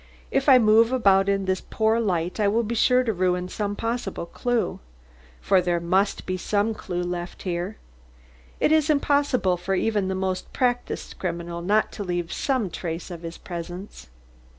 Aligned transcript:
"If 0.31 0.49
I 0.49 0.57
move 0.57 0.91
about 0.91 1.29
in 1.29 1.45
this 1.45 1.61
poor 1.61 1.99
light 1.99 2.39
I 2.39 2.47
will 2.47 2.63
be 2.63 2.73
sure 2.73 3.03
to 3.03 3.13
ruin 3.13 3.47
some 3.49 3.75
possible 3.75 4.25
clue. 4.25 4.79
For 5.41 5.61
there 5.61 5.79
must 5.79 6.25
be 6.25 6.37
some 6.37 6.73
clue 6.73 7.03
left 7.03 7.43
here. 7.43 7.77
It 8.59 8.71
is 8.71 8.89
impossible 8.89 9.57
for 9.57 9.75
even 9.75 10.07
the 10.07 10.15
most 10.15 10.51
practiced 10.53 11.19
criminal 11.19 11.61
not 11.61 11.91
to 11.91 12.03
leave 12.03 12.33
some 12.33 12.71
trace 12.71 13.11
of 13.11 13.21
his 13.21 13.37
presence." 13.37 14.09